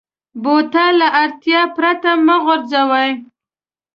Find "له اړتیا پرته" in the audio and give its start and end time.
0.99-2.11